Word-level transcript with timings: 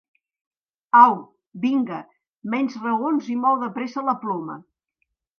Au, 0.99 1.11
vinga, 1.65 1.99
menys 2.53 2.77
raons 2.85 3.27
i 3.35 3.35
mou 3.43 3.59
de 3.65 3.69
pressa 3.75 4.05
la 4.07 4.15
ploma! 4.23 4.57